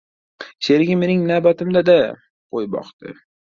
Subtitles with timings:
[0.67, 3.17] Sherigim mening navbatimda-da qo‘y boqdi.